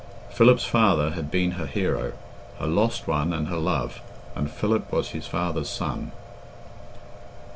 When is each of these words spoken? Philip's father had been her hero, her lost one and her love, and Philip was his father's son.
Philip's 0.31 0.65
father 0.65 1.11
had 1.11 1.29
been 1.29 1.51
her 1.51 1.67
hero, 1.67 2.13
her 2.57 2.65
lost 2.65 3.07
one 3.07 3.31
and 3.33 3.49
her 3.49 3.57
love, 3.57 4.01
and 4.35 4.49
Philip 4.49 4.91
was 4.91 5.09
his 5.11 5.27
father's 5.27 5.69
son. 5.69 6.11